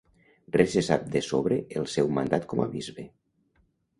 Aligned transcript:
Res 0.53 0.71
se 0.77 0.81
sap 0.87 1.03
de 1.15 1.21
sobre 1.27 1.59
el 1.81 1.85
seu 1.97 2.11
mandat 2.19 2.49
com 2.53 2.65
a 2.65 2.67
bisbe. 2.75 3.09